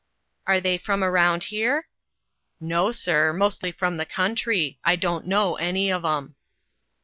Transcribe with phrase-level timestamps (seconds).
[0.47, 1.87] "Are they from around here?""
[2.73, 6.33] No, sir; mostly from the country; I don't know any of 'em."